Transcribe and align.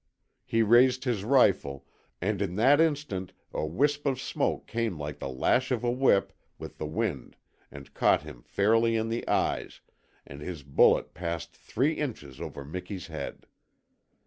He 0.43 0.63
raised 0.63 1.03
his 1.03 1.23
rifle, 1.23 1.85
and 2.19 2.41
in 2.41 2.55
that 2.55 2.81
instant 2.81 3.33
a 3.53 3.67
wisp 3.67 4.07
of 4.07 4.19
smoke 4.19 4.65
came 4.65 4.97
like 4.97 5.19
the 5.19 5.29
lash 5.29 5.69
of 5.69 5.83
a 5.83 5.91
whip 5.91 6.33
with 6.57 6.79
the 6.79 6.87
wind 6.87 7.35
and 7.69 7.93
caught 7.93 8.23
him 8.23 8.41
fairly 8.41 8.95
in 8.95 9.09
the 9.09 9.27
eyes, 9.27 9.79
and 10.25 10.41
his 10.41 10.63
bullet 10.63 11.13
passed 11.13 11.55
three 11.55 11.93
inches 11.93 12.41
over 12.41 12.65
Miki's 12.65 13.05
head. 13.13 13.45